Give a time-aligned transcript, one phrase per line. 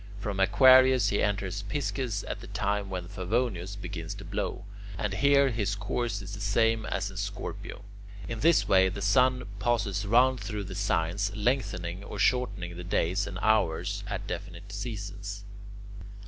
[0.19, 4.65] From Aquarius he enters Pisces at the time when Favonius begins to blow,
[4.97, 7.83] and here his course is the same as in Scorpio.
[8.27, 13.27] In this way the sun passes round through the signs, lengthening or shortening the days
[13.27, 15.43] and hours at definite seasons.